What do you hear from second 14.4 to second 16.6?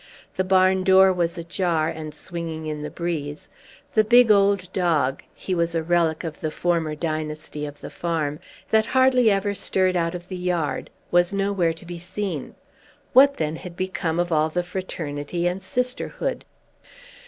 the fraternity and sisterhood?